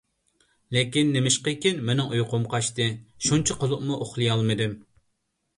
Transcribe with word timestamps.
لېكىن 0.77 1.11
نېمىشقىكىن 1.15 1.83
مېنىڭ 1.89 2.09
ئۇيقۇم 2.15 2.49
قاچتى، 2.55 2.89
شۇنچە 3.27 3.59
قىلىپمۇ 3.65 3.99
ئۇخلىيالمىدىم. 4.07 4.75